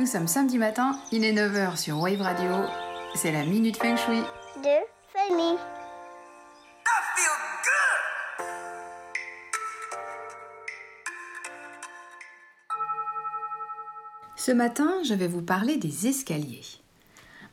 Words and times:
Nous 0.00 0.06
sommes 0.06 0.28
samedi 0.28 0.56
matin, 0.56 0.98
il 1.12 1.24
est 1.24 1.34
9h 1.34 1.76
sur 1.76 2.00
Wave 2.00 2.22
Radio. 2.22 2.50
C'est 3.14 3.32
la 3.32 3.44
Minute 3.44 3.76
Feng 3.76 3.98
Shui. 3.98 4.22
de 4.62 4.78
famille. 5.12 5.58
Ce 14.36 14.50
matin, 14.52 14.90
je 15.04 15.12
vais 15.12 15.28
vous 15.28 15.42
parler 15.42 15.76
des 15.76 16.06
escaliers. 16.06 16.64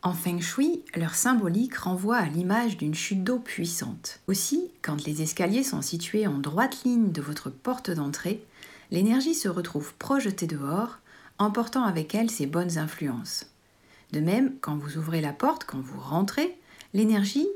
En 0.02 0.14
Feng 0.14 0.40
Shui, 0.40 0.86
leur 0.96 1.16
symbolique 1.16 1.76
renvoie 1.76 2.16
à 2.16 2.28
l'image 2.28 2.78
d'une 2.78 2.96
chute 2.96 3.26
d'eau 3.26 3.40
puissante. 3.40 4.22
Aussi, 4.28 4.72
quand 4.82 5.06
les 5.06 5.22
escaliers 5.22 5.64
sont 5.64 5.82
situés 5.82 6.28
en 6.28 6.38
droite 6.38 6.86
ligne 6.86 7.12
de 7.12 7.22
votre 7.22 7.50
porte 7.50 7.92
d'entrée, 7.92 8.42
l'énergie 8.90 9.36
se 9.36 9.50
retrouve 9.50 9.94
projetée 9.96 10.48
dehors, 10.48 11.00
emportant 11.40 11.84
avec 11.84 12.16
elle 12.16 12.30
ses 12.30 12.46
bonnes 12.46 12.78
influences. 12.78 13.46
De 14.12 14.20
même, 14.20 14.56
quand 14.62 14.78
vous 14.78 14.98
ouvrez 14.98 15.22
la 15.22 15.34
porte, 15.34 15.66
quand 15.66 15.82
vous 15.82 16.00
rentrez, 16.00 16.58
l'énergie, 16.94 17.48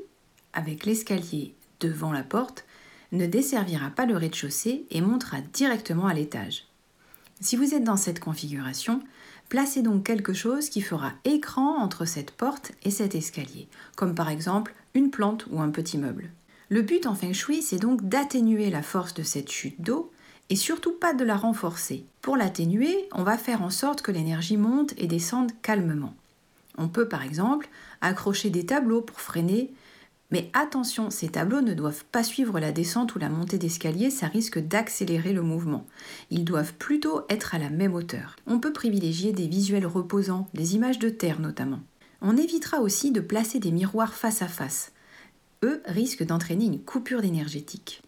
avec 0.52 0.84
l'escalier 0.84 1.54
devant 1.80 2.12
la 2.12 2.22
porte, 2.22 2.64
ne 3.12 3.26
desservira 3.26 3.90
pas 3.90 4.06
le 4.06 4.16
rez-de-chaussée 4.16 4.86
et 4.90 5.00
montera 5.00 5.40
directement 5.52 6.06
à 6.06 6.14
l'étage. 6.14 6.66
Si 7.40 7.56
vous 7.56 7.74
êtes 7.74 7.84
dans 7.84 7.96
cette 7.96 8.20
configuration, 8.20 9.02
placez 9.48 9.82
donc 9.82 10.04
quelque 10.04 10.32
chose 10.32 10.68
qui 10.68 10.80
fera 10.80 11.12
écran 11.24 11.76
entre 11.78 12.04
cette 12.04 12.30
porte 12.30 12.72
et 12.84 12.90
cet 12.90 13.14
escalier, 13.14 13.68
comme 13.96 14.14
par 14.14 14.28
exemple 14.28 14.74
une 14.94 15.10
plante 15.10 15.46
ou 15.50 15.60
un 15.60 15.70
petit 15.70 15.98
meuble. 15.98 16.30
Le 16.68 16.82
but 16.82 17.06
en 17.06 17.14
feng 17.14 17.32
shui, 17.32 17.62
c'est 17.62 17.78
donc 17.78 18.08
d'atténuer 18.08 18.70
la 18.70 18.82
force 18.82 19.12
de 19.12 19.22
cette 19.22 19.50
chute 19.50 19.80
d'eau 19.80 20.11
et 20.52 20.56
surtout 20.56 20.92
pas 20.92 21.14
de 21.14 21.24
la 21.24 21.38
renforcer. 21.38 22.04
Pour 22.20 22.36
l'atténuer, 22.36 23.08
on 23.12 23.22
va 23.22 23.38
faire 23.38 23.62
en 23.62 23.70
sorte 23.70 24.02
que 24.02 24.12
l'énergie 24.12 24.58
monte 24.58 24.92
et 24.98 25.06
descende 25.06 25.50
calmement. 25.62 26.12
On 26.76 26.88
peut 26.88 27.08
par 27.08 27.22
exemple 27.22 27.70
accrocher 28.02 28.50
des 28.50 28.66
tableaux 28.66 29.00
pour 29.00 29.18
freiner 29.18 29.72
mais 30.30 30.50
attention, 30.52 31.08
ces 31.08 31.28
tableaux 31.28 31.62
ne 31.62 31.72
doivent 31.72 32.04
pas 32.10 32.22
suivre 32.22 32.58
la 32.58 32.72
descente 32.72 33.14
ou 33.14 33.18
la 33.18 33.28
montée 33.30 33.58
d'escalier, 33.58 34.10
ça 34.10 34.26
risque 34.26 34.58
d'accélérer 34.58 35.32
le 35.34 35.42
mouvement. 35.42 35.86
Ils 36.30 36.44
doivent 36.44 36.72
plutôt 36.74 37.22
être 37.30 37.54
à 37.54 37.58
la 37.58 37.68
même 37.68 37.94
hauteur. 37.94 38.36
On 38.46 38.58
peut 38.58 38.72
privilégier 38.72 39.32
des 39.32 39.46
visuels 39.46 39.86
reposants, 39.86 40.48
des 40.54 40.74
images 40.74 40.98
de 40.98 41.10
terre 41.10 41.40
notamment. 41.40 41.80
On 42.22 42.36
évitera 42.36 42.80
aussi 42.80 43.10
de 43.10 43.20
placer 43.20 43.58
des 43.58 43.72
miroirs 43.72 44.14
face 44.14 44.40
à 44.40 44.48
face. 44.48 44.92
Eux 45.64 45.82
risquent 45.86 46.24
d'entraîner 46.24 46.64
une 46.64 46.80
coupure 46.80 47.24
énergétique. 47.24 48.02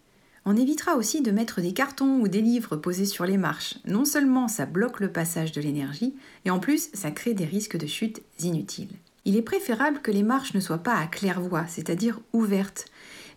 On 0.47 0.57
évitera 0.57 0.97
aussi 0.97 1.23
de 1.23 1.31
mettre 1.31 1.61
des 1.61 1.73
cartons 1.73 2.21
ou 2.21 2.29
des 2.29 2.43
livres 2.43 2.77
posés 2.77 3.07
sur 3.07 3.25
les 3.25 3.39
marches. 3.39 3.79
Non 3.87 4.05
seulement 4.05 4.49
ça 4.49 4.67
bloque 4.67 5.01
le 5.01 5.11
passage 5.11 5.53
de 5.53 5.61
l'énergie, 5.61 6.15
et 6.45 6.51
en 6.51 6.59
plus 6.59 6.91
ça 6.93 7.11
crée 7.11 7.35
des 7.35 7.47
risques 7.47 7.77
de 7.77 7.87
chute 7.87 8.23
inutiles 8.41 8.97
il 9.25 9.37
est 9.37 9.43
préférable 9.43 10.01
que 10.01 10.11
les 10.11 10.23
marches 10.23 10.55
ne 10.55 10.61
soient 10.61 10.79
pas 10.79 10.97
à 10.97 11.07
claire-voie, 11.07 11.67
c'est-à-dire 11.69 12.21
ouvertes. 12.33 12.87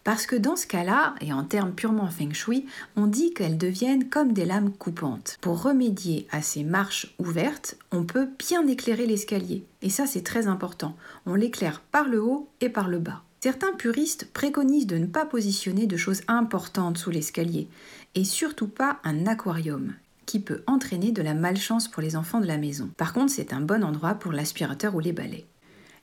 Parce 0.04 0.26
que 0.26 0.36
dans 0.36 0.56
ce 0.56 0.68
cas-là, 0.68 1.16
et 1.20 1.34
en 1.34 1.44
termes 1.44 1.74
purement 1.74 2.10
feng 2.10 2.32
shui, 2.32 2.66
on 2.96 3.08
dit 3.08 3.34
qu'elles 3.34 3.58
deviennent 3.58 4.08
comme 4.10 4.32
des 4.32 4.46
lames 4.46 4.72
coupantes. 4.72 5.38
Pour 5.42 5.62
remédier 5.62 6.28
à 6.32 6.42
ces 6.42 6.64
marches 6.64 7.14
ouvertes, 7.20 7.76
on 7.92 8.04
peut 8.04 8.30
bien 8.40 8.66
éclairer 8.68 9.06
l'escalier. 9.06 9.66
Et 9.82 9.90
ça, 9.90 10.08
c'est 10.08 10.24
très 10.24 10.48
important. 10.48 10.96
On 11.26 11.36
l'éclaire 11.36 11.82
par 11.92 12.08
le 12.08 12.22
haut 12.22 12.48
et 12.62 12.70
par 12.70 12.88
le 12.88 13.00
bas. 13.00 13.24
Certains 13.48 13.72
puristes 13.72 14.28
préconisent 14.34 14.88
de 14.88 14.98
ne 14.98 15.06
pas 15.06 15.26
positionner 15.26 15.88
de 15.88 15.96
choses 15.96 16.22
importantes 16.28 16.98
sous 16.98 17.12
l'escalier, 17.12 17.70
et 18.14 18.26
surtout 18.26 18.68
pas 18.68 19.00
un 19.06 19.26
aquarium, 19.26 19.94
qui 20.26 20.42
peut 20.42 20.64
entraîner 20.68 21.14
de 21.14 21.22
la 21.22 21.34
malchance 21.34 21.88
pour 21.88 22.02
les 22.02 22.18
enfants 22.18 22.42
de 22.42 22.46
la 22.46 22.58
maison. 22.58 22.90
Par 22.98 23.14
contre, 23.14 23.32
c'est 23.32 23.54
un 23.54 23.62
bon 23.62 23.86
endroit 23.86 24.16
pour 24.16 24.34
l'aspirateur 24.34 24.96
ou 24.96 25.00
les 25.00 25.14
balais. 25.14 25.46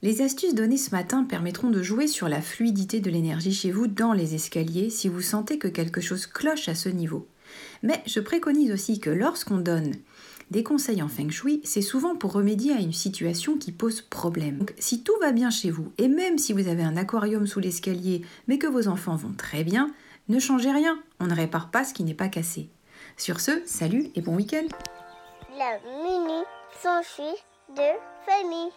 Les 0.00 0.22
astuces 0.22 0.55
données 0.55 0.78
ce 0.78 0.92
matin 0.92 1.25
permettront 1.25 1.69
de 1.69 1.83
jouer 1.83 2.06
sur 2.06 2.31
la 2.31 2.41
fluidité 2.41 3.00
de 3.00 3.10
l'énergie 3.10 3.53
chez 3.53 3.71
vous 3.71 3.88
dans 3.88 4.15
les 4.15 4.34
escaliers 4.34 4.88
si 4.88 5.10
vous 5.10 5.21
sentez 5.21 5.59
que 5.59 5.69
quelque 5.69 6.00
chose 6.00 6.27
cloche 6.27 6.71
à 6.71 6.75
ce 6.75 6.88
niveau. 6.88 7.28
Mais 7.83 8.03
je 8.06 8.21
préconise 8.21 8.72
aussi 8.72 9.00
que 9.00 9.10
lorsqu'on 9.10 9.59
donne 9.59 9.93
des 10.50 10.62
conseils 10.62 11.03
en 11.03 11.09
feng 11.09 11.31
shui, 11.31 11.60
c'est 11.65 11.82
souvent 11.82 12.16
pour 12.16 12.32
remédier 12.32 12.72
à 12.72 12.81
une 12.81 12.93
situation 12.93 13.56
qui 13.56 13.72
pose 13.72 14.03
problème. 14.03 14.59
Donc, 14.59 14.75
si 14.78 15.03
tout 15.03 15.15
va 15.21 15.32
bien 15.32 15.50
chez 15.50 15.71
vous, 15.71 15.93
et 15.99 16.09
même 16.09 16.38
si 16.38 16.53
vous 16.53 16.69
avez 16.69 16.82
un 16.82 16.97
aquarium 16.97 17.47
sous 17.47 17.60
l'escalier, 17.60 18.22
mais 18.49 18.59
que 18.59 18.66
vos 18.66 18.88
enfants 18.88 19.16
vont 19.16 19.33
très 19.37 19.65
bien, 19.65 19.93
ne 20.28 20.38
changez 20.38 20.71
rien, 20.71 21.03
on 21.21 21.27
ne 21.27 21.34
répare 21.34 21.71
pas 21.71 21.84
ce 21.84 21.94
qui 21.94 22.04
n'est 22.04 22.15
pas 22.15 22.28
cassé. 22.28 22.69
Sur 23.16 23.41
ce, 23.41 23.62
salut 23.66 24.09
et 24.15 24.21
bon 24.21 24.37
week-end 24.37 24.66
La 25.56 25.78
mini 26.03 26.43
s'enfuit 26.83 27.38
de 27.71 27.91
famille. 28.27 28.72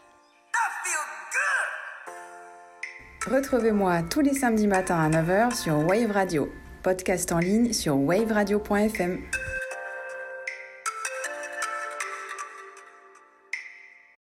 Retrouvez-moi 3.30 4.04
tous 4.04 4.22
les 4.22 4.34
samedis 4.34 4.68
matins 4.68 5.00
à 5.00 5.10
9h 5.10 5.56
sur 5.56 5.78
Wave 5.80 6.12
Radio, 6.12 6.50
podcast 6.82 7.32
en 7.32 7.40
ligne 7.40 7.74
sur 7.74 7.98
waveradio.fm. 7.98 9.20